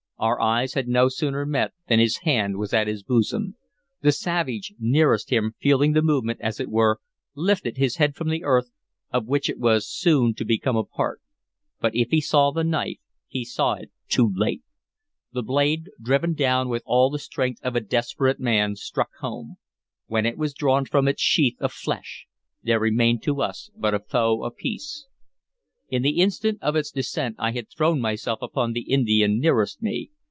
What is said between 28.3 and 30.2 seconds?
upon the Indian nearest me.